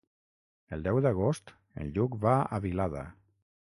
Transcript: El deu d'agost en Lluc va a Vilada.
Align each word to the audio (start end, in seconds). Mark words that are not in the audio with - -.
El 0.77 0.85
deu 0.87 1.01
d'agost 1.07 1.55
en 1.85 1.95
Lluc 1.99 2.19
va 2.27 2.37
a 2.59 2.65
Vilada. 2.69 3.09